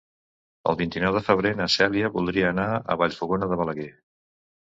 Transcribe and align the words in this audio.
El 0.69 0.77
vint-i-nou 0.77 1.17
de 1.17 1.21
febrer 1.25 1.51
na 1.59 1.67
Cèlia 1.73 2.09
voldria 2.15 2.49
anar 2.53 2.65
a 2.93 2.97
Vallfogona 3.03 3.51
de 3.53 3.59
Balaguer. 3.61 3.87